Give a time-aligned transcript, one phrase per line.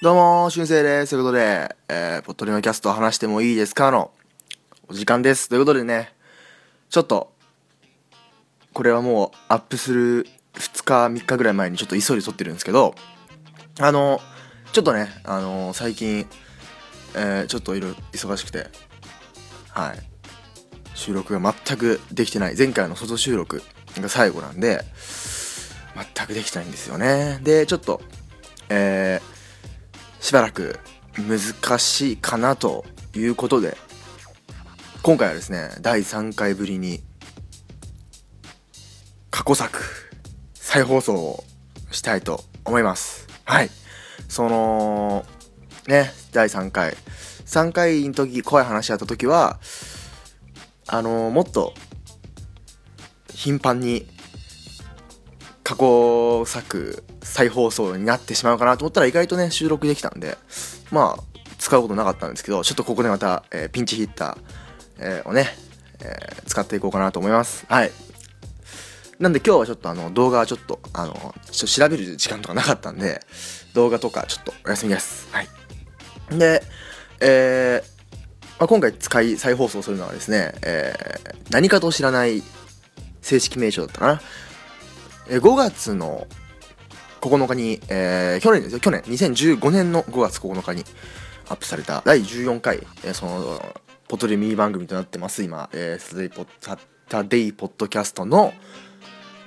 [0.00, 1.10] どうも、しゅんせいです。
[1.10, 4.12] ということで、えー、ポットリのキャスト話してもいいですかの
[4.86, 5.48] お時間です。
[5.48, 6.12] ということでね、
[6.88, 7.32] ちょっと、
[8.72, 12.94] これはもうアップする2日、3日ぐらい前にちょっと急いで撮ってるんですけど、
[13.80, 14.20] あの、
[14.72, 16.28] ちょっとね、あの最近、
[17.16, 18.68] えー、ちょっといろいろ忙しくて、
[19.70, 19.98] はい、
[20.94, 22.56] 収録が全くできてない。
[22.56, 23.64] 前回の外収録
[23.96, 24.84] が最後なんで、
[26.14, 27.40] 全くできてないんですよね。
[27.42, 28.00] で、ちょっと、
[28.68, 29.37] えー、
[30.20, 30.78] しばらく
[31.16, 33.76] 難しいかなということで
[35.02, 37.00] 今回はですね第3回ぶりに
[39.30, 39.80] 過去作
[40.54, 41.44] 再放送を
[41.90, 43.26] したいと思います。
[43.44, 43.70] はい。
[44.28, 45.24] その
[45.86, 46.96] ね第3回。
[47.46, 49.58] 3回の時怖い話し合った時は
[50.86, 51.72] あのもっと
[53.32, 54.06] 頻繁に
[55.68, 60.38] 過去作再放送になってしまうかなと思ったら意外とね収録できたんで
[60.90, 64.38] まあ使うことなかったんですけどちょっとここでまた、えー、ピンチヒッター、
[64.98, 65.48] えー、をね、
[66.00, 67.66] えー、使っていこうかなと思います。
[67.68, 67.90] はい。
[69.18, 73.20] なんで今日はちょっとあの動画はちょっとあのちょっと調べる時間とかなかったんで
[73.74, 75.28] 動画とかちょっとお休みです。
[75.32, 75.48] はい。
[76.30, 76.62] で
[77.20, 77.98] えー
[78.58, 82.42] まあ、今回使い再放送するのはですね、えー、何かと知らない
[83.20, 84.20] 正式名称だったかな。
[85.28, 86.26] え5月の
[87.20, 90.84] 9日に、えー、去年ですよ、去年、2015年の5月9日に
[91.48, 93.76] アップされた第14回、えー、その、
[94.08, 98.52] ポトでミニ番組となってます、今、えー、サタデイポッタデイポッドキャストの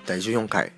[0.05, 0.71] 第14回。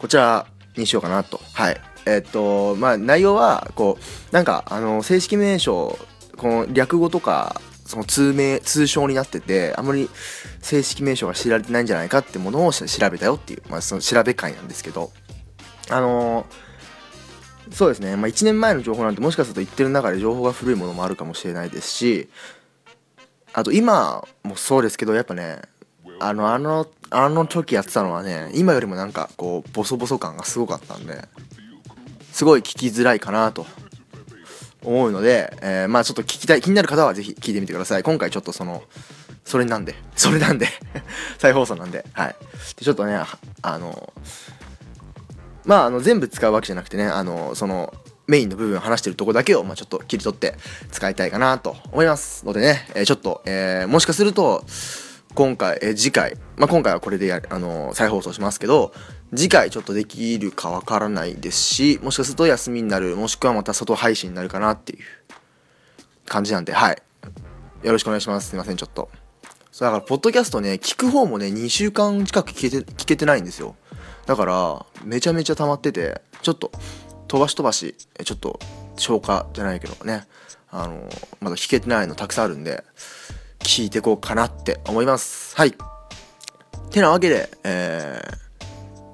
[0.00, 1.40] こちらにしようかなと。
[1.54, 1.80] はい。
[2.04, 5.98] えー、っと、まあ、内容は、こう、なんか、あの、正式名称、
[6.36, 10.10] この略語とか、その通名、通称になってて、あんまり
[10.60, 15.12] 正式名称が知られてないんじゃないかってものを調べたよっていう、まあ、その調べ会なんですけど、
[15.90, 22.28] あのー、そうですね、まあ、1年前の情報なんてもしかすると言ってる中で情報が古いものもあるかもしれないですし
[23.52, 25.62] あと今もそうですけどやっぱね
[26.20, 31.22] あのあのあの時やってたのはね今よりもなんかこうボソボソ感がすごかったんで
[32.32, 33.66] すごい聞きづらいかなと。
[34.84, 38.02] 思うので、えー、まあちょっと聞きたい気になる方はぜひ聞いてみてください。
[38.02, 38.82] 今回ちょっとその
[39.44, 40.68] それなんで それなんで
[41.38, 42.36] 再放送なんではい。
[42.76, 43.20] でちょっとね
[43.62, 44.12] あの
[45.64, 47.92] まあ、あの全部使うわけじゃなくてねあのその
[48.28, 50.54] メインの部分話してるとこだけを、まあ、ちょっと切り取って
[50.90, 54.64] 使いたいかなと思いますのでね、えー、ちょっと、えー、もしかすると
[55.34, 58.92] 今回、えー、次回、まあ、今回はこれでやあの再放送しますけど
[59.34, 64.98] 次回ちょっとできるかわからないですしもしかすると休みになるもしくはまた外配信になるかなっていう
[66.26, 67.02] 感じなんではい。
[67.82, 68.50] よろしくお願いします。
[68.50, 69.10] すいませんちょっと。
[69.70, 73.76] そうだからポッドキャストね聞く方もね2週間近く聞けて聞けてないんですよ。
[74.26, 76.72] だからめちゃめちゃ溜まっててちょっと
[77.28, 77.94] 飛ばし飛ばし
[78.24, 78.58] ちょっと
[78.96, 80.26] 消化じゃないけどね。
[80.70, 81.08] あの
[81.40, 82.82] まだ弾けてないのたくさんあるんで
[83.60, 85.54] 聞いてこうかなって思います。
[85.56, 85.74] はい。
[86.90, 88.45] てなわけでえー、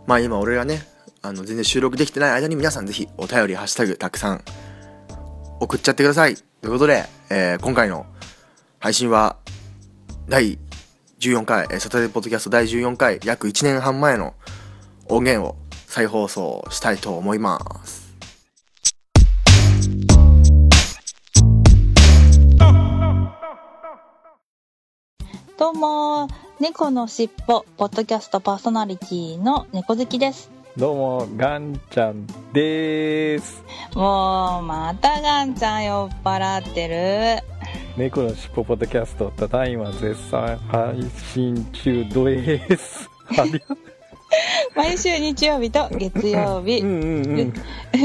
[0.06, 0.82] まあ今俺がね
[1.22, 4.44] あの全然収録できてない間に皆さん是非お便りハッシュタグたくさん
[5.60, 8.06] 送っちゃってくださいということで、えー、今回の
[8.78, 9.36] 配信は
[10.28, 10.58] 第
[11.22, 14.34] 14回、サタデーポッドキャスト第14回、約1年半前の
[15.08, 18.12] 音源を再放送したいと思います。
[25.56, 26.26] どうも、
[26.60, 30.50] 猫のしっぽ、ポッドキャストパーソナリティの猫好きです。
[30.76, 33.64] どうも、ガンちゃんです。
[33.94, 37.42] もう、またガンちゃん酔っ払ってる。
[37.96, 41.02] 猫のしっぽポッドキャスト、ただいま絶賛配
[41.32, 43.08] 信中です。
[44.74, 46.78] 毎週日曜日と月曜日。
[46.80, 47.52] うん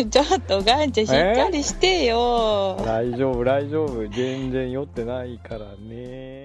[0.09, 2.77] ちょっとガンちゃんしっかりしてよ。
[2.85, 4.07] 大丈夫大丈夫。
[4.09, 6.36] 全然酔ってないからね。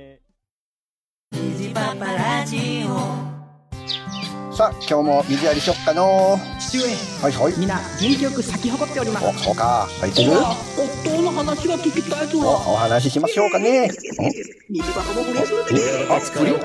[4.62, 6.85] さあ今日も水やりしよっかの父上。
[7.20, 7.59] はいはい。
[7.59, 9.26] みんな元気よく咲き誇っております。
[9.26, 9.88] おそうか。
[9.99, 10.38] 咲いてる？
[10.38, 12.38] 夫の話が聞きたいぞ。
[12.38, 13.91] おお話ししましょうかね。
[13.91, 14.31] も
[14.70, 15.75] 不倫するで
[16.12, 16.61] あ不倫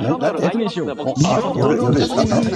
[0.00, 2.46] 何何何しよう夜夜ですかもう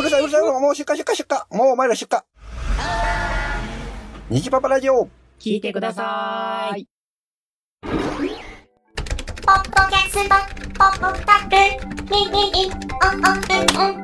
[0.00, 2.20] うるさいうるさいもう出荷出荷出荷もうお前ら出荷
[4.28, 5.08] 虹パパラジオ
[5.38, 6.86] 聞いてください
[7.82, 11.54] ポッドキャスト、ポッドタク、
[12.10, 12.68] ミミミ、オン
[13.14, 13.48] オンうん
[13.80, 13.94] うん。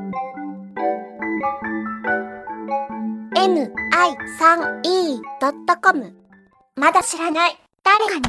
[3.35, 6.15] mi3e.com
[6.77, 7.59] まだ知らない。
[7.83, 8.23] 誰かに。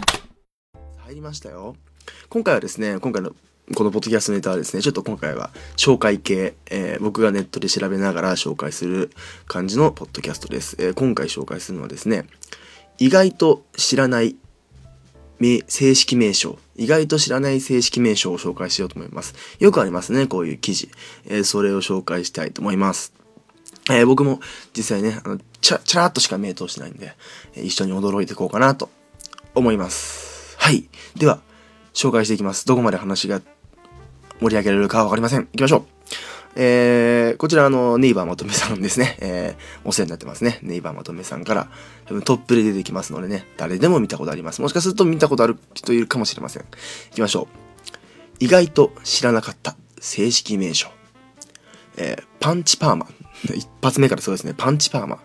[1.05, 1.75] 入りましたよ。
[2.29, 3.35] 今回はですね今回の
[3.75, 9.11] このポッドキャストネタはですね、ちょっと今回は紹介系、えー僕がネットで調べながら紹介する
[9.45, 10.75] 感じのポッドキャストです。
[10.79, 12.25] えー今回紹介するのはですね、
[12.97, 14.35] 意外と知らない
[15.39, 19.36] 名正式名称、意外と知らない正式名称を紹介しようと思います。
[19.60, 20.89] よくありますね、こういう記事。
[21.28, 23.13] えーそれを紹介したいと思います。
[23.92, 24.39] えー僕も
[24.75, 27.13] 実際ね、あのちゃ、ちらっとしか目通してないんで、
[27.54, 28.89] えー一緒に驚いていこうかなと
[29.54, 30.56] 思います。
[30.57, 30.86] はい。
[31.16, 31.39] では、
[31.94, 32.66] 紹介していきます。
[32.66, 33.42] どこまで話が
[34.39, 35.42] 盛り上げられるかわかりません。
[35.42, 36.00] 行きましょう。
[36.56, 39.18] えー、こちらあの、ネイバーまとめさんですね。
[39.21, 40.59] えー、お世話になってますね。
[40.62, 41.69] ネイバーまとめさんから、
[42.06, 44.62] 多分トップで出てきますのでね、誰でも見たことあります。
[44.62, 46.63] もしかすると見たことある人いるかもしれません。
[46.63, 47.62] 行きましょう。
[48.39, 50.89] 意外と知らなかった正式名称。
[51.98, 53.07] えー、パンチパーマ。
[53.56, 54.53] 一発目からそうですね。
[54.57, 55.19] パンチパーマ。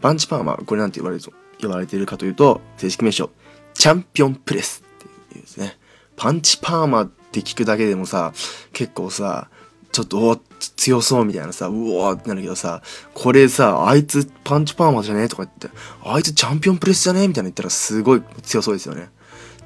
[0.00, 3.30] パンチパーマ、これなんて言われると、言われているかというと、正式名称、
[3.74, 5.78] チャンピオンプレスっていうですね。
[6.16, 8.32] パンチパーマって聞くだけでもさ、
[8.72, 9.48] 結構さ、
[9.92, 10.40] ちょっとお
[10.78, 12.82] 強そうみたいなさ、うおーってなるけどさ、
[13.12, 15.68] これさ、あいつパンチパーマじゃねえとか言って、
[16.04, 19.10] あいつチャンピオンプレスじゃねえみたいな言ったらすごい強そうですよね。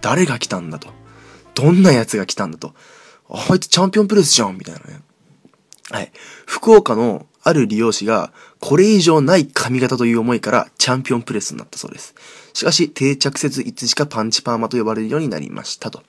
[0.01, 0.89] 誰が来たんだと。
[1.55, 2.75] どんなやつが来たんだと。
[3.29, 5.03] あいつチャンピオンプレスじゃんみたいなね。
[5.91, 6.11] はい。
[6.47, 12.15] 福岡のある利用者が、これ以上ない髪型という思いからチャンピオンプレスになったそうです。
[12.55, 16.03] しかし、定着せずいつしかパンチパーマと呼ばれるようになりましたと。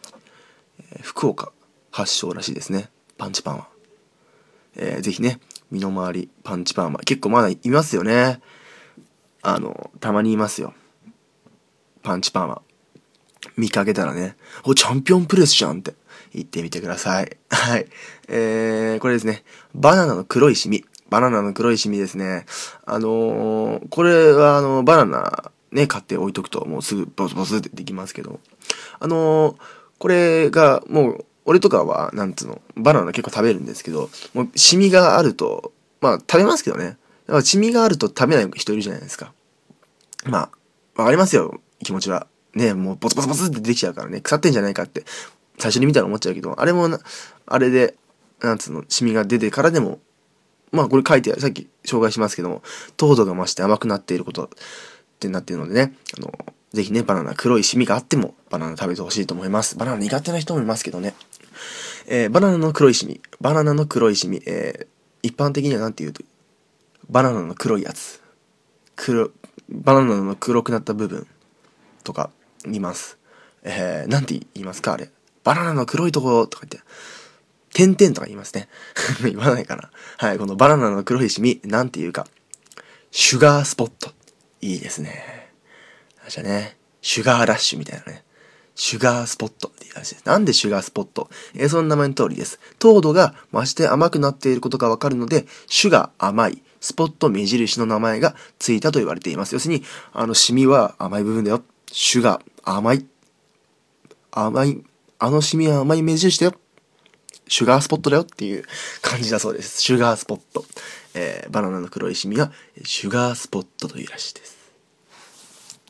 [0.93, 1.51] えー福岡
[1.91, 2.89] 発祥らしいですね。
[3.17, 3.72] パンチパーマ。
[4.75, 5.39] えーぜひね、
[5.71, 6.99] 身の回りパンチパーマ。
[6.99, 8.41] 結構まだいますよね。
[9.41, 10.73] あの、たまにいますよ。
[12.01, 12.61] パンチパーマ。
[13.57, 15.93] 見かけたらね、お、チャンピオンプレスじゃんって
[16.33, 17.37] 言ってみてください。
[17.49, 17.87] はい。
[18.27, 19.43] えー、これですね。
[19.75, 20.85] バナナの黒いシミ。
[21.09, 22.45] バナナの黒いシミですね。
[22.85, 28.39] あのーこれはあの、バナナね、買って置いとくともうすぐボスボスってできますけど。
[28.99, 29.55] あのー
[29.99, 36.97] これがもう、俺とかは、なんつうの、バナナ結構食べるんですけど、もうシミがあると、まあ食べますけどね。
[37.27, 39.33] だからシミがあると食べない人いるじゃないですか。
[40.25, 40.49] ま
[40.95, 42.27] あ、わかりますよ、気持ちは。
[42.53, 45.03] ね、もうボツボツボツってできちゃうからね、腐ってんじゃないかって、
[45.57, 46.99] 最初に見たら思っちゃうけど、あれもな、
[47.45, 47.95] あれで、
[48.41, 49.99] なんつうの、シミが出てからでも、
[50.71, 52.61] まあこれ書いてある、さっき紹介しますけども、
[52.97, 54.49] 糖度が増して甘くなっていることっ
[55.19, 56.31] てなってるのでね、あの、
[56.73, 59.77] ぜひね、バナナ、黒いシミがあっても、バナナ食べてほしいと思います。
[59.77, 61.13] バナナ苦手な人もいますけどね。
[62.07, 63.21] えーバナナの黒いシミ。
[63.41, 64.41] バナナの黒いシミ。
[64.45, 66.21] えー一般的には何て言うと、
[67.09, 68.21] バナナの黒いやつ。
[68.95, 69.31] 黒、
[69.69, 71.25] バナナの黒くなった部分
[72.03, 72.29] とか
[72.65, 73.17] 言います。
[73.63, 75.09] えー、なんて言いますかあれ。
[75.45, 76.87] バナナの黒いところとか言って、
[77.73, 78.67] 点々とか言いますね。
[79.23, 79.91] 言わないかな。
[80.17, 82.27] はい、このバナナの黒いシミ、なんて言うか。
[83.11, 84.11] シュガースポット。
[84.59, 85.53] いいですね。
[86.27, 88.23] じゃあね、シュガーラッシュみたいなね。
[88.75, 90.25] シュガースポットって言うらしいです。
[90.25, 91.29] なんでシュガースポット？
[91.53, 92.59] えーその名前の通りです。
[92.79, 99.53] 糖度が増して甘くなっていることがわかるので、シュガー甘い、スポット目印の名前がついたと言われています。
[99.53, 101.61] 要するに、あの、シミは甘い部分だよ。
[101.91, 103.05] シュガー、甘い。
[104.31, 104.83] 甘い、
[105.19, 106.55] あのシミは甘い目印だよ。
[107.47, 108.65] シュガースポットだよっていう
[109.01, 109.81] 感じだそうです。
[109.81, 110.65] シュガースポット。
[111.13, 112.51] えーバナナの黒いシミは、
[112.83, 114.62] シュガースポットというらしいです。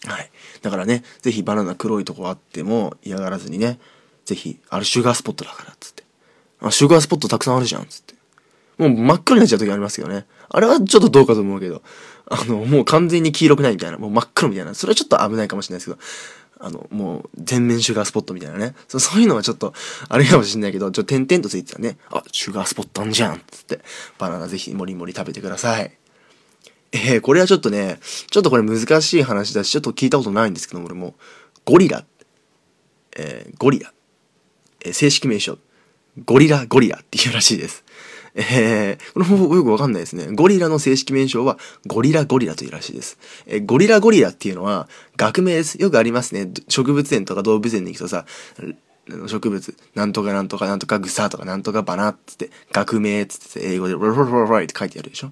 [0.05, 0.31] はい。
[0.61, 3.79] だからね、ぜひバナナ黒いとこあっても嫌がらずにね、
[4.25, 6.03] ぜひ、あれシュガースポットだから、つって。
[6.61, 8.15] あ、シュガースポットたくさんあるじゃん、つって。
[8.77, 10.25] もう真っ黒になっちゃう時ありますよね。
[10.49, 11.81] あれはちょっとどうかと思うけど、
[12.29, 18.75] あの、もう完全に黄色くないみたいな、もう真っ黒みたいな、それはちょっと危ないかもしれないですけど、あの、もう全面シュガースポットみたいなね。
[18.87, 19.73] そうそういうのはちょっと、
[20.07, 23.81] あれかもしれないけど、ちょ点々とついてたね、あ、シュガースポットあんじゃん、つって、
[24.17, 26.02] バナナぜひもりもり食べてください。
[26.93, 31.15] えー、これはちょっとね、ちょっとこれ難しい話だし、ちょっと聞いたことないんですけども、俺も、
[31.65, 32.05] ゴリラ、
[33.17, 33.91] えー、ゴリラ、
[34.85, 35.57] えー正式名称、
[36.25, 37.83] ゴリラゴリラっていうらしいです。
[38.35, 40.27] えー、これもよくわかんないですね。
[40.31, 41.57] ゴリラの正式名称は
[41.87, 43.17] ゴリラゴリラというらしいです。
[43.47, 45.81] えーゴリラゴリラっていうのは学名です。
[45.81, 46.51] よくありますね。
[46.67, 48.25] 植物園とか動物園に行くとさ、
[49.27, 55.31] 植物、なんとかなんとかなんとか草とかなんとかバナっつって、学名っつって英語でロロロロロって書いてあるでしょ。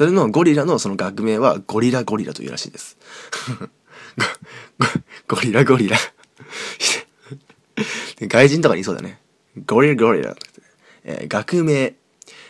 [0.00, 2.96] それのゴリラのその学名はゴリラゴリラというらしいです。
[5.28, 5.98] ゴリラゴリラ。
[8.22, 9.20] 外人とかにいそうだね。
[9.66, 10.34] ゴリラゴリラ。
[11.04, 11.92] えー学名。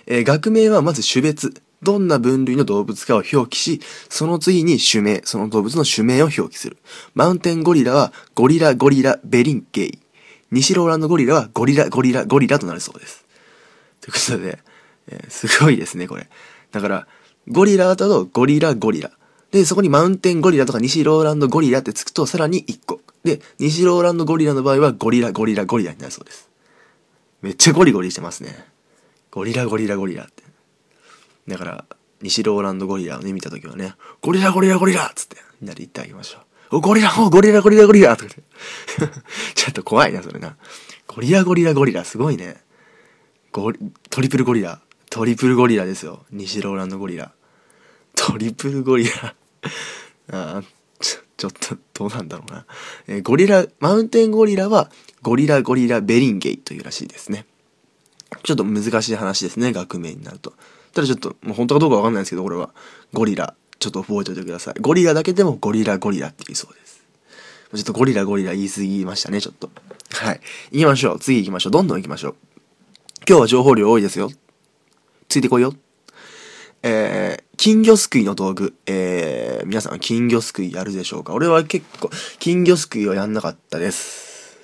[0.06, 1.52] えー学名はまず種別。
[1.82, 6.76] どんな分類の動物かを表記し、その次に種名、その動物の種名を表記する。
[7.14, 9.98] マウンテンゴリラはゴリラゴリラベリンゲイ。
[10.52, 13.24] 西ローランドゴリラはゴリラゴリラゴリラとなるそうです。
[14.00, 14.60] ということで、
[15.08, 16.28] えーすごいですね、これ。
[16.70, 17.08] だから、
[17.48, 19.10] ゴリラだとゴリラゴリラ。
[19.50, 23.00] で、そこにマウンテンゴリラとか西ローランドゴリラってつくとさらに1個。
[23.24, 26.48] で、西ローランドゴリラの場合はゴリラゴリラゴリラになるそうです。
[27.42, 28.66] めっちゃゴリゴリしてますね。
[29.30, 30.42] ゴリラゴリラゴリラって。
[31.48, 31.84] だから、
[32.22, 36.38] 西ローランドゴリラをね、見たときはね、ゴリラゴリラゴリラっつって、みんなで言ってあげましょ
[36.70, 36.76] う。
[36.76, 38.34] お、ゴリラ、お、ゴリラゴリラゴリラとか
[38.98, 39.20] 言って。
[39.54, 40.56] ちょっと怖いな、それな。
[41.06, 42.62] ゴリラゴリラゴリラ、すごいね。
[43.52, 43.78] ゴリ、
[44.10, 44.80] トリプルゴリラ。
[45.10, 46.24] トリプルゴリラですよ。
[46.30, 47.32] 西ローランドゴリラ。
[48.14, 49.34] トリプルゴリラ。
[50.30, 50.62] あ
[51.00, 52.64] ちょちょっと、どうなんだろうな。
[53.08, 54.88] えーゴリラ、マウンテンゴリラは、
[55.22, 57.44] ゴリラゴリラベリンゲイというらしいですね。
[58.44, 60.54] ちょっと難しい話ですね、学名になると。
[60.92, 62.70] ただちょっと、もう本当かどうかわかんないですけど、これは、
[63.12, 64.74] ゴリラ、ちょっと覚えておいてください。
[64.80, 67.02] ゴリラだけでもゴリラゴリラって言いそうです。
[67.74, 69.70] ちょっとゴリラゴリラ言い過ぎましたね、ちょっと。
[70.12, 70.40] はい。
[70.70, 71.18] 行きましょう。
[71.18, 71.72] 次行きましょう。
[71.72, 72.34] どんどん行きましょう。
[73.26, 74.30] 今日は情報量多いですよ。
[75.30, 75.72] ついてこいよ。
[76.82, 78.74] えー、金魚すくいの道具。
[78.86, 81.32] えー、皆さん金魚すくいやるでしょうか？
[81.34, 82.10] 俺は結構、
[82.40, 84.58] 金魚すくいはやんなかったです。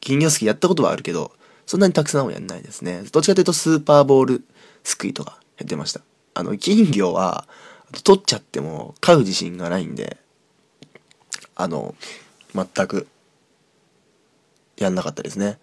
[0.00, 1.32] 金魚すくいやったことはあるけど、
[1.64, 3.02] そんなにたくさんはやんないですね。
[3.10, 4.44] どっちかというとスーパーボール
[4.84, 6.02] すくいとかやってました。
[6.34, 7.48] あの、金魚は、
[8.04, 10.18] 取っちゃっても飼う自信がないんで、
[11.56, 11.94] あの、
[12.54, 13.06] 全く、
[14.76, 15.58] やんなかったですね。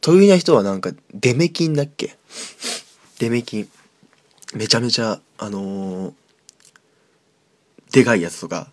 [0.00, 2.16] 得意な人はなんか、デメキンだっけ？
[3.22, 3.68] デメキン。
[4.52, 6.12] めちゃめちゃ、あのー
[7.92, 8.72] でかいやつとか、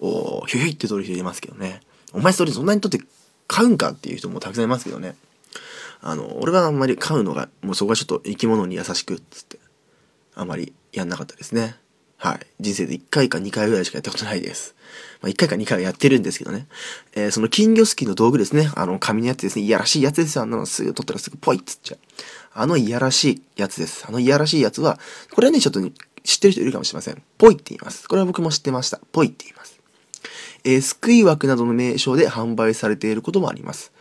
[0.00, 1.80] をヒュヒュって取る人いますけどね。
[2.12, 3.00] お前それそんなにとって
[3.46, 5.16] 買うんかっていう人もたくさんいますけどね。
[6.02, 9.58] あの、俺はあんまり買うのが、もうそこはちょっと生き物に優しくっつって、
[10.34, 11.76] あんまりやんなかったですね。
[12.18, 12.46] はい。
[12.60, 14.74] 人生で1回か2回ぐらいしかやったことないです。
[15.20, 16.66] まあ、1回か2回はやってるんですけどね。
[17.14, 18.70] えーその金魚すきの道具ですね。
[18.74, 19.64] あの、紙のやつですね。
[19.64, 20.42] いやらしいやつですよ。
[20.42, 21.98] あの、すぐ取ったらすぐポイっつっちゃう。
[22.58, 24.06] あのいやらしいやつです。
[24.08, 24.98] あのいやらしいやつは、
[25.32, 25.80] これはね、ちょっと
[26.24, 27.22] 知ってる人いるかもしれません。
[27.36, 28.08] ポイって言います。
[28.08, 28.98] これは僕も知ってました。
[29.12, 29.78] ポイって言います。
[30.64, 33.92] えー、救い枠などの名称で販売されていることもあります。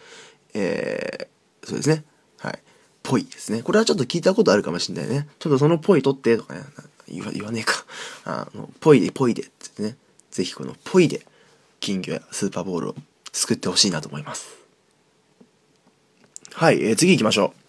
[0.53, 2.05] えー、そうですね。
[2.37, 2.59] はい。
[3.03, 3.61] ポイですね。
[3.61, 5.27] これはちょっと聞いたことあるかもしれないね。
[5.37, 6.61] ちょっとそのポイ取ってとかね、
[7.07, 7.85] 言わ言わねえか。
[8.25, 9.97] あの、ポイでポイでってね。
[10.31, 11.25] ぜひこのポイで
[11.79, 12.95] 金魚やスーパーボールを
[13.31, 14.47] 救ってほしいなと思います。
[16.53, 17.65] はい、えー次行きましょう。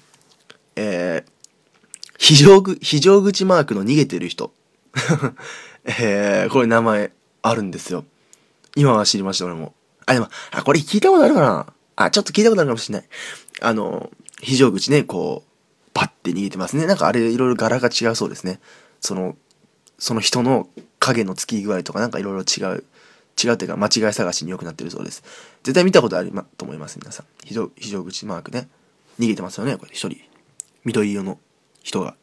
[0.77, 1.31] えー、
[2.19, 4.53] 非常ぐ、非常口マークの逃げてる人。
[5.85, 7.13] えー、これ名前
[7.43, 8.05] あるんですよ。
[8.75, 9.75] 今は知りました、俺も。
[10.07, 13.09] あ、でも、あ、これ聞いたことあるかなあ、ちょっと聞いたことあるかもしれない。
[13.61, 16.87] あの、非常口ね、こう、パッて逃げてますね。
[16.87, 18.61] なんかあれ、いろいろ柄が違うそうですね。
[19.07, 19.37] その、
[19.99, 22.85] その人の影のつき具合とかなんかいろいろ違う。
[23.39, 25.23] 違うっていうか間違い探しに良くなってるそうです。
[25.63, 27.27] 絶対見たことあると思います、皆さん。
[27.45, 28.67] 非常、非常口マークね。
[29.21, 30.19] 逃げてますよね、これ一人。
[30.87, 31.39] 緑色の
[31.83, 32.17] 人が。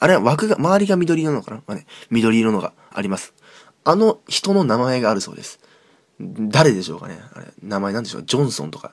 [0.00, 1.58] あれは枠が、周りが緑色なのかな？
[1.68, 3.32] まあね、緑色のがあります。
[3.84, 5.60] あの人の名前があるそうです。
[6.18, 7.20] 誰でしょうかね？
[7.32, 8.24] あれ、名前なんでしょう？
[8.24, 8.92] ジョンソンとか。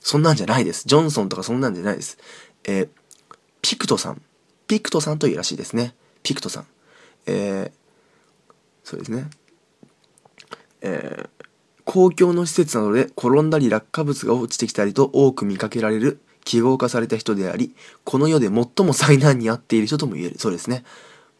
[0.00, 0.88] そんなんじゃないです。
[0.88, 2.18] ジョンソンとかそんなんじゃないです。
[2.64, 2.88] えー
[3.62, 4.20] ピクトさん。
[4.66, 5.94] ピクトさんというらしいですね。
[6.22, 6.66] ピクトさん。
[7.26, 7.80] えー
[8.84, 9.28] そうですね。
[10.82, 11.30] えー
[11.84, 17.74] 公共の施設などで転んだり落下物が落ちてきたりと多く見かけられる記号化された人であり、
[18.04, 20.38] この世で最も災難に遭っている人とも言える。
[20.38, 20.84] そうですね。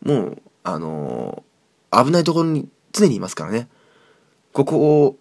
[0.03, 3.69] もう、あのー危ないところに常にいますからね。
[4.53, 5.17] ここを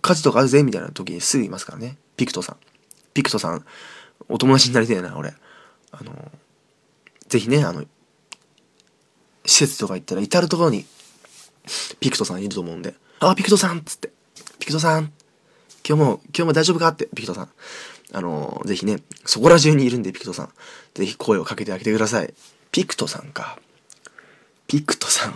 [0.00, 1.98] 火事とかあるぜみたいな時にすぐいますからね。
[2.16, 2.56] ピクトさん。
[3.14, 3.64] ピクトさん、
[4.28, 5.34] お友達になりたいな、俺。
[5.90, 6.28] あのー
[7.28, 7.84] ぜひね、あの、
[9.44, 10.84] 施設とか行ったら至る所に
[12.00, 14.10] ピクトさんいると思うんで、あ、ピクトさんっつって、
[14.58, 15.12] ピクトさん、
[15.86, 16.88] 今日も、今日も大丈夫か？
[16.88, 17.50] って、ピクトさん。
[18.14, 20.50] あのーぜひね、そこら中にいるんで、ピクトさん。
[20.94, 22.34] ぜひ声をかけてあげてください。
[22.70, 23.58] ピクトさんか。
[24.66, 25.34] ピクトさん。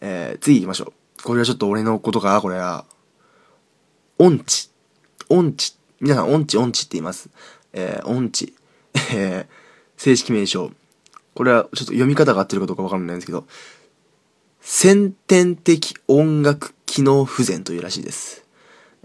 [0.00, 1.22] えー、次行きましょう。
[1.22, 2.84] これはちょっと俺のことか、これは。
[4.18, 4.70] 音痴。
[5.28, 5.74] 音痴。
[6.00, 7.30] 皆さん、音痴、音痴って言います。
[7.72, 8.54] えー、音痴。
[9.14, 9.54] えー、
[9.96, 10.70] 正式名称。
[11.34, 13.44] これはちょっと読み方が合ってるかどうかわかんないんですけど、
[14.60, 18.43] 先天的音楽機能不全というらしいです。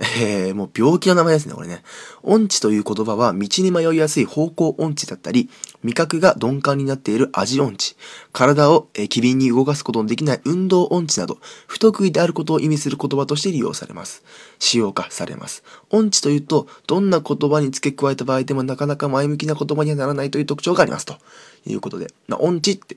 [0.01, 1.83] えー、もう病気の名前ですね、これね。
[2.23, 5.49] 音痴という言葉は道に迷いやすい方向音痴だったり、
[5.83, 7.97] 味覚が鈍感になっている味音痴、
[8.31, 14.23] 体を、えー機敏に動かすことのできない運動音痴など、不得意であることを意味する言葉として利用されます。
[14.57, 15.63] 使用化されます。
[15.89, 21.05] 音痴というと、どんな言葉に付け加えた場合でもなかなか前向きな言葉にはならないという特徴があります。
[21.05, 21.17] と
[21.65, 22.95] いうことで、まあ、音痴って、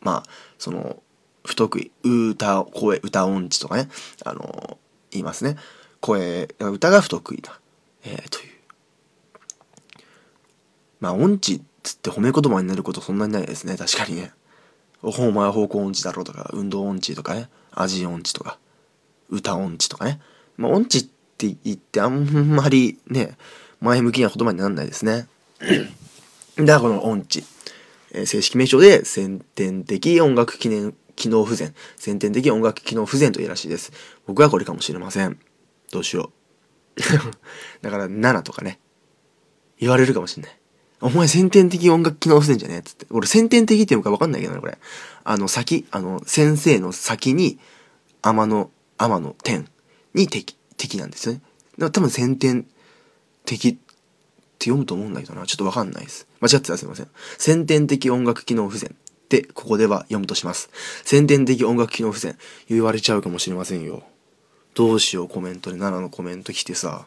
[0.00, 0.22] まあ、
[0.58, 1.02] その、
[1.46, 3.88] 不得意、歌、声、歌音痴とかね、
[4.24, 4.78] あの、
[5.16, 5.56] 言いますね。
[6.00, 7.58] 声、歌が不得意だ。
[8.04, 8.56] えーという。
[11.00, 13.76] まあ、音痴っつって褒め言葉になることそんなにないですね。
[13.76, 14.32] 確かにね。
[15.02, 18.58] お前は方向音痴だろうとか、運動音痴とかね、味音痴とか、
[19.28, 20.20] 歌音痴とかね。
[20.56, 23.36] まあ、音痴って言ってあんまりね、
[23.80, 25.28] 前向きな言葉にならないですね。
[26.56, 27.44] だからこの音痴、
[28.12, 33.92] えー正式名称で先天的音楽機能機能不全、先天的音楽機能不全というらしいです。
[34.26, 35.38] 僕はこれかもしれません。
[35.90, 36.30] どうしよ
[36.96, 37.00] う。
[37.82, 38.78] だから7とかね、
[39.78, 40.58] 言われるかもしれない。
[41.00, 43.06] お前先天的音楽機能不全じゃねえっつって。
[43.10, 44.78] 俺先天的っていうのか分かんないけどね、これ。
[45.24, 47.58] あの先、あの先生の先に
[48.22, 49.68] 天の、天の天
[50.14, 51.40] に敵、敵なんですよね。
[51.40, 52.66] だから多分先天
[53.44, 53.78] 的って
[54.60, 55.46] 読むと思うんだけどな。
[55.46, 56.26] ちょっと分かんないです。
[56.40, 57.08] 間違ってたらすいません。
[57.38, 58.94] 先天的音楽機能不全
[59.26, 60.70] ってここでは読むとします。
[61.04, 62.38] 先天的音楽機能不全。
[62.68, 64.04] 言われちゃうかもしれませんよ。
[64.74, 67.06] どうしようコメントで7のコメント来てさ、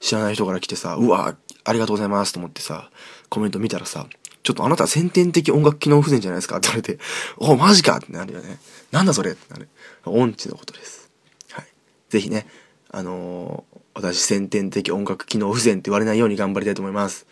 [0.00, 2.32] 知らない人から来てさ、うわありがとうございます。
[2.32, 2.90] と思ってさ、
[3.28, 4.06] コメント見たらさ、
[4.42, 6.56] ちょっとあなた先天的音楽機能不全じゃないですか。
[6.56, 6.98] って言われて、
[7.36, 7.98] おマジか。
[7.98, 8.58] ってなるよね。
[8.90, 9.32] なんだそれ。
[9.32, 9.68] ってなる。
[10.04, 11.10] 音痴のことです。
[11.50, 11.66] はい。
[12.08, 12.46] ぜひね、
[12.90, 15.74] あのー私先天的音楽機能不全。
[15.74, 17.26] って言われないように頑張りたいと思います。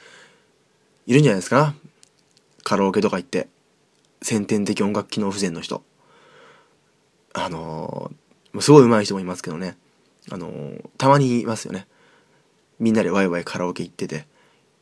[1.07, 1.75] いるんじゃないですか。
[2.65, 3.49] カラオケとか行って、
[4.23, 5.83] 先天的音楽機能不全の人。
[7.33, 9.77] あのーすごい上手い人もいますけどね。
[10.31, 11.87] あのーたまにいますよね。
[12.79, 14.27] みんなでワイワイカラオケ行ってて、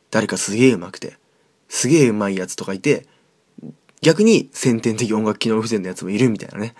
[0.09, 1.17] 誰かすげえ上手くて、
[1.67, 3.05] すげえ上手いやつとかいて、
[4.01, 6.73] 逆に先天的音楽機能不全のやつもいるみたいなね。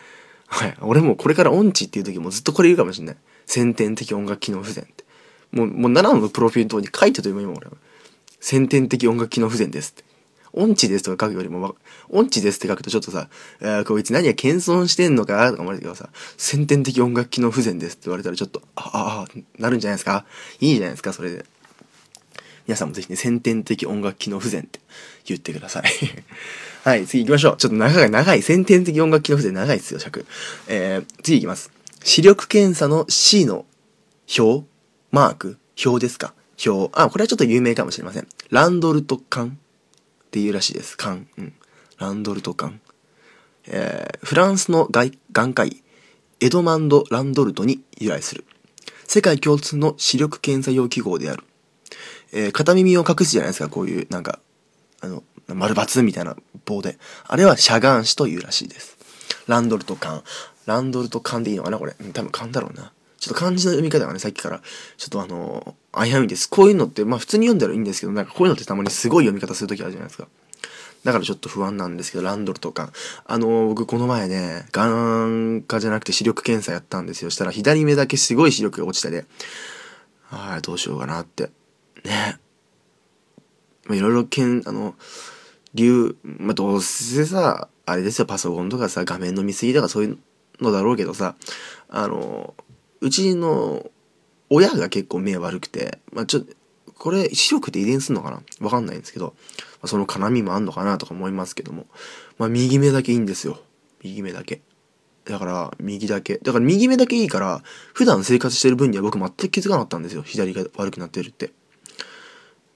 [0.47, 0.75] はい。
[0.81, 3.17] 俺もこれから音痴っていう時もずっとこれ言うかもしれない。
[3.45, 5.03] 先天的音楽機能不全って。
[5.51, 7.73] もう、もう7のプロフィール等に書いてと今今俺は。
[8.39, 10.08] 先天的音楽機能不全ですって。
[10.53, 11.75] 音痴ですとか書くよりも、
[12.09, 13.29] 音痴ですって書くとちょっとさ、
[13.61, 20.25] えーこいつ何や謙遜してんのかとか思われるけどさ、先天的音楽機能不全ですって言われたらちょっと、ああ、あなるんじゃないですか？
[20.59, 21.45] いいじゃないですか、それで。
[22.67, 24.79] 皆さんもぜひね、先天的音楽機能不全って
[25.25, 25.83] 言ってください。
[26.85, 27.57] はい、次行きましょう。
[27.57, 28.41] ちょっと長い、長い。
[28.43, 30.25] 先天的音楽機能不全長いですよ、尺。
[30.67, 31.71] えー、次行きます。
[32.03, 33.65] 視力検査の C の
[34.37, 34.65] 表？
[35.11, 35.57] マーク？
[35.83, 36.33] 表ですか？
[36.63, 36.91] 表。
[36.93, 38.27] あ、これはちょっと有名かもしれません。
[38.51, 39.57] ランドルト管
[40.29, 40.95] っていうらしいです。
[40.95, 41.27] 管。
[41.39, 41.53] うん。
[41.97, 42.79] ランドルト管。
[43.65, 45.81] えー、フランスの外眼科医、
[46.39, 48.45] エドマンド・ランドルトに由来する。
[49.07, 51.43] 世界共通の視力検査用記号である。
[52.31, 54.39] えー片耳を隠すじゃないですか、こういう、なんか、
[55.01, 56.99] あの、丸抜みたいな棒で。
[57.27, 58.97] あれはしゃがんしというらしいです。
[59.47, 60.23] ランドルト缶。
[60.67, 61.95] ランドルト缶でいいのかなこれ。
[61.99, 62.91] うん多分缶だろうな。
[63.19, 64.61] ちょっと漢字の読み方がね、さっきから、
[64.97, 66.49] ちょっとあのー、危ういです。
[66.49, 70.27] こういうのって、まあ普通に読んだらいいんですけど、なんかこういうのってたまにすごい読み方するときあるじゃないですか。
[71.03, 72.91] だからちょっと不安なんですけど、ランドルト缶。
[73.25, 77.29] あのー僕この前ね、眼科じゃなくて視力検査やったんですよ。
[77.29, 79.25] したら左目だけすごい視力が落ちてて、
[80.29, 81.51] はい、どうしようかなって。
[82.03, 82.39] ね。
[83.85, 84.95] まあ、いろいろけん、あの、
[85.73, 90.17] 理由、まあ、どうせさ、あれですよ、パソコンとかさ、画面の見過ぎとかそういう
[90.61, 91.35] のだろうけどさ、
[91.89, 92.53] あの、
[93.01, 93.89] うちの
[94.49, 96.43] 親が結構目悪くて、まあ、ちょっ、
[96.97, 98.41] これ、視力って遺伝すんのかな？
[98.59, 101.85] わかんないんですけど、まあ、その絡みもあんのかなとか思いますけども、
[102.37, 103.61] まあ、右目だけいいんですよ。
[104.03, 104.61] 右目だけ。
[105.23, 106.39] だから、右だけ。
[106.39, 107.61] だから、右目だけいいから、
[107.93, 110.23] 普段生活してる分には僕全く気づかなかったんですよ。
[110.23, 111.51] 左が悪くなってるって。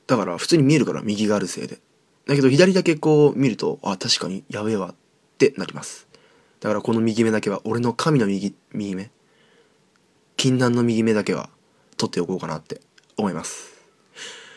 [0.08, 1.80] だから、普通に見えるから、右があるせいで。
[2.28, 4.96] だけど、左だけこう見ると、あ、確かに、やべえわっ
[5.38, 6.08] てなります。
[6.62, 9.12] だから、この右目だけは、俺の神の右、右目。
[10.38, 11.50] 禁断の右目だけは、
[11.98, 12.82] 取っておこうかなって
[13.18, 13.74] 思います。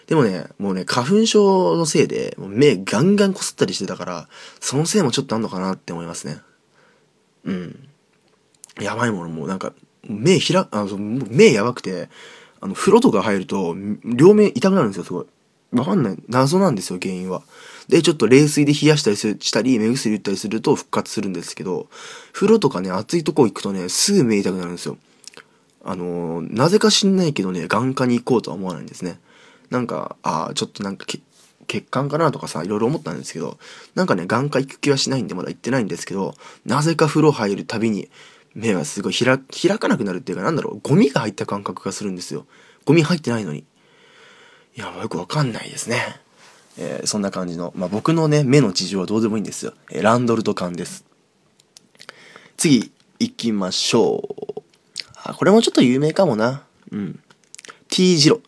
[0.07, 4.29] でもね、もうね、花粉症のせいで、もう目ガンガンこすったりしてたから、
[4.61, 6.39] そのせいもちょっとあんのかなって思いますね。
[7.45, 7.89] うん。
[8.81, 9.73] やばいもの、もうなんか、
[10.09, 12.09] 目ひら、あの、目やばくて、
[12.61, 15.27] あの、風呂とか入ると、両目痛くなるんですよ、すごい。
[15.73, 16.17] わかんない。
[16.29, 17.43] 謎なんですよ、原因は。
[17.89, 21.89] で、ちょっと冷水で冷やしたりしたり、目薬打ったりすると復活するんですけど、
[22.33, 24.97] 風呂とかね、暑いとこ行くとね、すぐ目痛くなるんですよ。
[25.87, 29.20] あのーなぜか知んないけどね、眼科に行こうとは思わないんですね。
[29.70, 33.59] なんか、ああ、ちょっとなんか、血管かなとかさ、いろいろ思ったんですけど、
[33.94, 38.09] なんかね、眼科行く気はしないんでまだ行ってないんですけど、なぜか風呂入るたびに、
[38.55, 42.46] 目がすごい開開かなくなるっていうか、なんだろう、ゴミが入った感覚がするんですよ。
[42.85, 43.61] ゴミ入ってないのに。
[44.77, 46.20] いや、よくわかんないですね。
[46.79, 49.72] えーそんな感じの、まあ、僕のね、目の事情はどうでもいいんですよ。
[49.90, 51.05] えーランドルト缶です。
[52.57, 54.45] 次、行きましょう。
[55.31, 56.65] あ、これもちょっと有名かもな。
[56.91, 57.21] うん。
[57.89, 58.43] T 字路。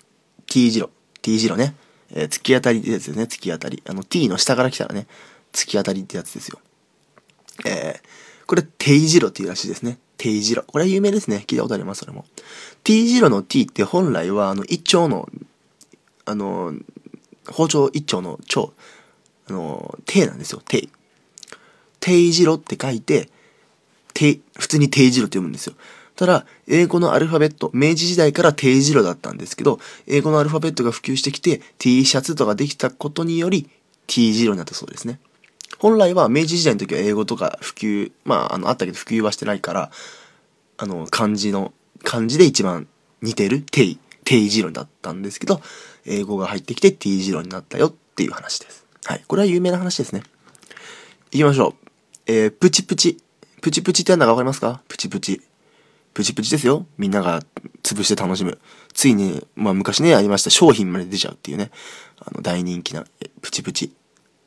[0.47, 0.91] T 字路。
[1.23, 1.75] T 字路ね。
[2.11, 3.25] えー突き当たりってやつですね。
[3.25, 3.83] 突き当たり。
[3.87, 5.07] あの、T の下から来たらね、
[5.53, 6.59] 突き当たりってやつですよ。
[7.65, 9.99] えーこれ、定字路っていうらしいですね。
[10.17, 10.63] 定字路。
[10.67, 11.45] これは有名ですね。
[11.47, 12.25] 聞いたことあります、それも。
[12.83, 15.29] T 字路の T って本来は、あの、一丁の、
[16.25, 16.73] あの、
[17.47, 18.73] 包丁一丁の丁、
[19.49, 20.63] あの、定なんですよ。
[20.65, 20.89] 定。
[22.01, 23.29] 定字路って書いて、
[24.15, 25.75] 定、普通に定字路って読むんですよ。
[26.19, 29.79] ただ、英語のアルファベット、明治時代から定時路だったんですけど、
[30.09, 33.71] 英語のアルファベットが普及してきて、T シャツとかできたことにより、
[34.09, 35.21] T 字路になったそうですね。
[35.79, 39.93] 本来は明治時代の時は英語とか普及、まあ、あの、あったけど普及はしてないから、
[40.77, 42.89] あの、漢字の、漢字で一番
[43.23, 45.63] 似てる定、定字路だったんですけど、
[46.05, 48.85] 英語が入ってきて T 字路になったよっていう話です。
[49.05, 49.25] はい。
[49.29, 50.25] これは有名な話ですね。
[51.31, 51.89] 行きましょう。
[52.27, 53.19] えー、プチプチ。
[53.63, 54.83] プチプチって何だかわかりますか？
[54.89, 55.43] プチプチ。
[56.19, 56.85] プチプチですよ。
[56.99, 57.43] みんなが
[57.85, 58.59] 潰して楽しむ。
[58.93, 61.71] ついに、まあ昔ね、ありました商品まで出ちゃうっていうね。
[62.19, 63.05] あの、大人気な、
[63.41, 63.93] プチプチ。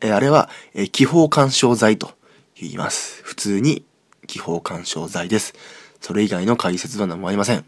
[0.02, 2.12] えあれは、え気泡干渉剤と
[2.60, 3.24] 言います。
[3.24, 3.86] 普通に
[4.28, 5.54] 気泡干渉剤です。
[6.02, 7.60] それ以外の解説は何もありません。
[7.60, 7.64] 行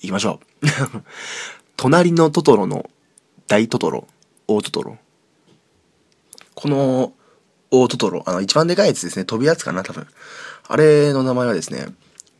[0.00, 0.66] きましょう。
[1.76, 2.88] 隣のトトロの
[3.46, 4.08] 大トトロ、
[4.46, 4.96] 大トトロ。
[6.54, 7.12] この
[7.70, 9.26] 大トトロ、あの、一番でかいやつですね。
[9.26, 10.06] 飛ぶやつかな、多分。
[10.66, 11.88] あれの名前はですね、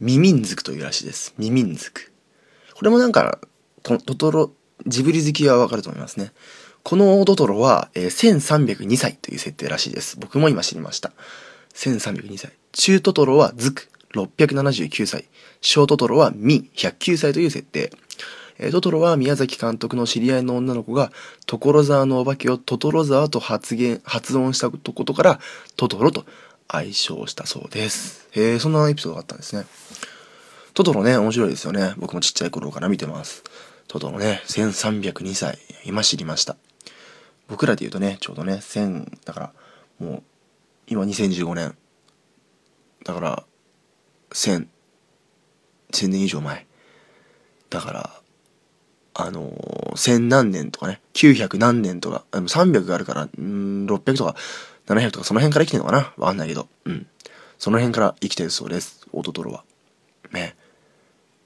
[0.00, 1.34] ミミンズクというらしいです。
[1.38, 2.12] ミミンズク。
[2.74, 3.38] これもなんか、
[3.82, 4.52] トトロ、
[4.86, 6.32] ジブリ好きはわかると思いますね。
[6.84, 10.16] この大トトロは、えー1302歳という設定らしいです。
[10.18, 11.12] 僕も今知りました。
[11.74, 12.52] 1302歳。
[12.72, 15.24] 中トトロはズク、679歳。
[15.60, 17.90] 小トトロはミ、109歳という設定。
[18.58, 21.12] えートトロは宮崎監督の知り合いの女の子が
[21.46, 25.40] 所沢のお化けをトトロ沢と発言、発音したことから
[25.76, 26.24] トトロと
[26.68, 28.28] 愛称したそうです。
[28.32, 29.64] へえ、そんなエピソードがあったんですね。
[30.78, 31.94] トトロね、面白いですよね。
[31.96, 33.42] 僕もちっちゃい頃から見てます。
[33.88, 35.58] トトロね、1302歳。
[35.84, 36.56] 今知りました。
[37.48, 39.52] 僕らで言うとね、ちょうどね、1000、だから、
[39.98, 40.22] もう、
[40.86, 41.76] 今2015年。
[43.04, 43.44] だから、
[44.30, 44.68] 1000、
[45.90, 46.64] 1000年以上前。
[47.70, 48.10] だから、
[49.14, 54.36] あのー、1000何年とかね、900何年とか、あの300があるから、うん、600とか、
[54.86, 56.14] 700とか、その辺から生きてるのかな？
[56.18, 57.08] わかんないけど、うん。
[57.58, 59.64] その辺から生きてるそうです、オトトロは。
[60.32, 60.54] ね。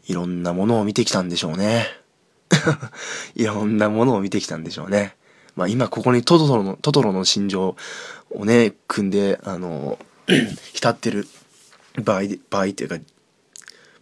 [0.06, 1.86] いろんなものを見てきたんでしょうね。
[3.34, 5.16] いろんなものを見てきたんでしょうね。
[5.56, 7.76] まあ今ここにトトロの、トトロの心情
[8.30, 9.98] をね、組んで、あの、
[10.72, 11.26] 浸ってる
[12.02, 12.98] 場合、場合っていうか、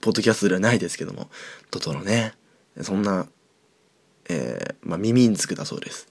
[0.01, 1.29] ポッドキャストではないですけども、
[1.71, 2.35] トトロね、
[2.81, 3.27] そんな、
[4.29, 6.09] えー、まあミミンズクだそうです。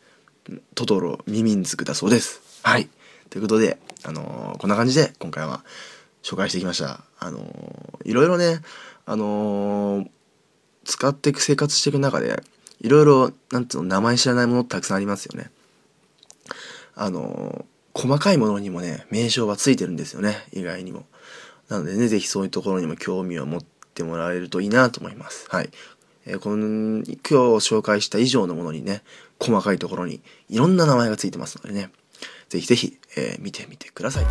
[0.75, 2.41] トトロ、ミミンズクだそうです。
[2.63, 2.89] はい。
[3.29, 5.63] ということで、あのーこんな感じで今回は
[6.23, 7.01] 紹介してきました。
[7.19, 8.61] あのーいろいろね、
[9.11, 10.09] あのー
[10.85, 12.43] 使っていく生活していく中で
[12.79, 15.49] いろいろなんつうの名前知らないものってたくさんありますよね。
[16.95, 20.45] あのー細かいものにもね名称はついてるんですよね。
[20.53, 21.05] 意外にも。
[21.69, 23.61] なのでね是非そういうところにも興味を持っ
[23.93, 25.47] てもらえるといいなと思います。
[25.49, 25.71] はい、
[26.27, 27.33] えーこの今日
[27.67, 29.01] 紹介した以上のものにね
[29.39, 31.89] 細かいところにいろんな名前がついてますのでね。
[32.49, 34.25] 是非是非、えー見てみてください。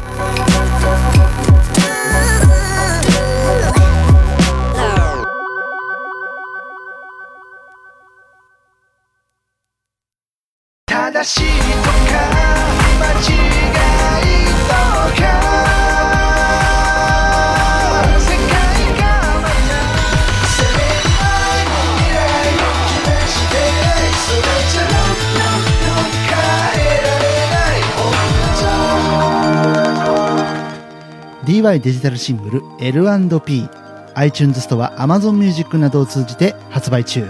[31.76, 33.68] デジタルシングル L&P
[34.14, 37.20] iTunes ストア Amazon Music などを通じて発売中。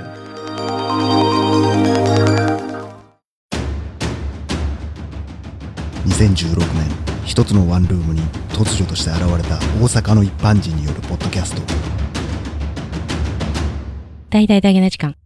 [6.07, 6.91] 2016年
[7.25, 11.63] 一つのワンルームに突如として現れた大阪の一般人によるポッドキャスト。
[14.31, 15.17] 大々だけな時間。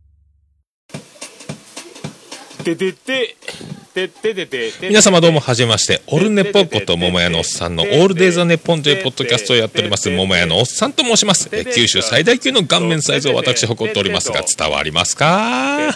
[4.81, 11.50] 皆様どうもはじめまして、オルネポこと桃屋のおっさんのオールデイザネポンというポッドキャストをやっております、桃屋のおっさんと申します。
[11.52, 15.94] え九州最大級の顔面サイズを私誇っておりますが、伝わりますか？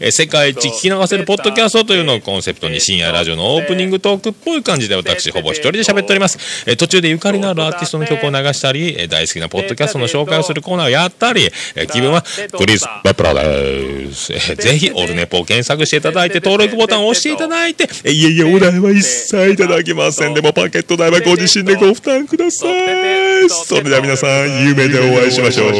[0.00, 6.64] え世界一聞き流せるポッドキャストというのをコンセプトに深夜ラジオのオープニングトークっぽい感じで私ほぼ一人で喋っております。
[6.66, 12.24] え途中でゆかりのあるアーティストの曲を流したり、え大好きなポッドキャストの紹介をするコーナーをやったり、え気分は
[12.58, 14.32] クリス・バプラです。
[14.32, 20.34] えぜひオルネポを検索していただいて登録ボタンを押していただいて、えいえいえ、お代は一切いただきません。
[20.34, 23.48] でもパケット代はご自身でご負担ください。
[23.50, 25.70] それでは皆さん、夢でお会いしましょう。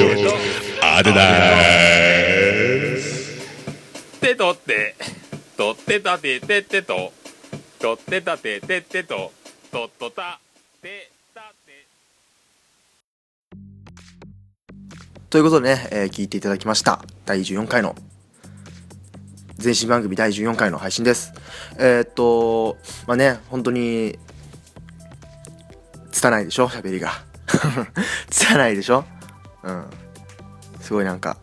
[0.83, 4.21] あでだーす。
[4.21, 4.95] てとって、
[5.57, 7.13] とってたててってと、
[7.79, 9.33] とってたててってと、
[9.73, 10.41] とっとた、
[10.83, 11.87] てたて。
[15.31, 17.03] ということでね、えー聞いていただきました。
[17.25, 17.95] 第14回の、
[19.63, 21.35] 前身番組第14回の配信です。
[21.77, 24.19] えーっと、まあね、本当に、
[26.13, 26.69] 拙いでしょ？
[26.69, 27.11] 喋りが。
[28.31, 29.05] 拙いでしょ？
[29.63, 29.85] うん。
[30.81, 31.37] すごいなんか、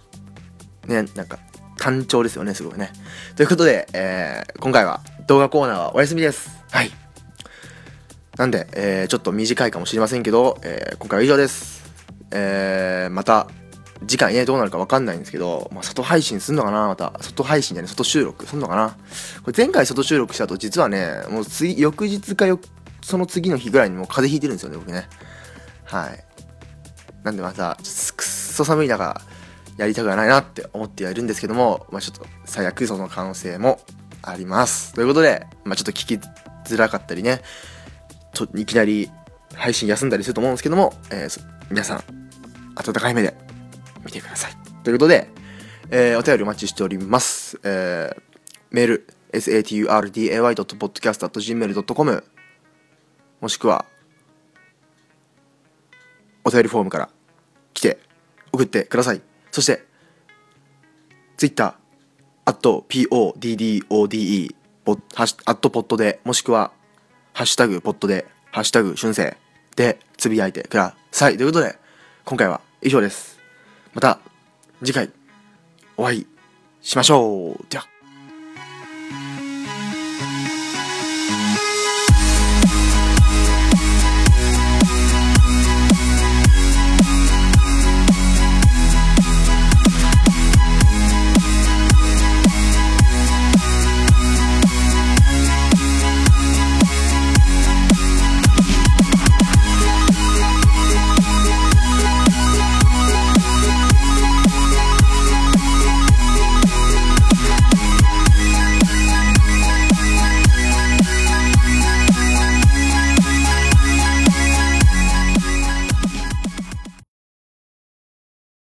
[0.88, 1.38] ね、なんか、
[1.78, 2.92] 単調ですよね、すごいね。
[3.36, 6.50] ということで、えー、今回は動画コーナーはお休みです。
[6.72, 6.92] はい。
[8.38, 11.84] なんで、えー、ちょっと短いかもしれませんけど、えー、今回は以上です。
[12.32, 13.48] えー、また、
[14.06, 17.14] 次回ね、どうなるかわかんないんですけど、まあ、外配信すんのかなまた。
[17.22, 18.98] 外配信じゃね、外収録すんのかな
[19.44, 22.60] これ前回外収録した後、実はね、もう次、翌日かよ、
[23.02, 25.08] その次の日ぐらいにもう風邪ひいてるんですよね、僕ね。
[25.86, 26.24] はい。
[27.24, 29.22] なんでまた、くっそ寒い中、
[29.78, 33.80] やりたくはないなって思ってはいるんですけども、まあちょっと最悪その可能性も
[34.22, 34.94] あります。
[34.94, 36.20] ということで、まあちょっと聞き
[36.66, 37.42] づらかったりね、
[38.34, 39.10] といきなり
[39.54, 42.04] 配信休んだりすると思うんですけども、えー皆さん、
[42.76, 43.47] 温かい目で
[44.08, 44.54] 見てください。
[44.84, 45.30] ということで、
[45.92, 47.60] えーお便りお待ちしております。
[47.64, 48.22] えー
[48.72, 52.24] メール、saturday.podcast.gmail.com
[53.40, 53.86] もしくは、
[56.44, 57.10] お便りフォームから
[57.74, 58.00] 来て
[58.52, 59.22] 送ってください。
[59.52, 59.86] そして、
[61.38, 61.76] Twitter、
[62.46, 64.92] アット PODDODE、ア
[65.24, 66.72] ットポットで、もしくは、
[67.34, 69.38] ハッシュタグポットで、ハッシュタグ春生
[69.76, 71.38] でつぶやいてください。
[71.38, 71.78] ということで、
[72.26, 73.37] 今回は以上です。
[73.98, 74.20] また
[74.84, 75.10] 次回
[75.98, 76.28] お会い
[76.82, 77.66] しましょう。
[77.68, 77.97] では。